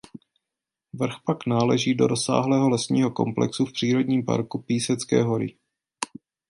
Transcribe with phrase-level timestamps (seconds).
[0.93, 5.57] Vrch pak náleží do rozsáhlého lesního komplexu v přírodním parku Písecké hory.